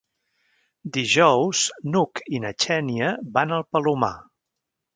Dijous 0.95 1.61
n'Hug 1.91 2.23
i 2.37 2.41
na 2.47 2.53
Xènia 2.65 3.13
van 3.37 3.57
al 3.59 3.65
Palomar. 3.75 4.13